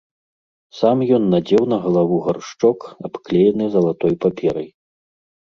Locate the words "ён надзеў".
1.17-1.63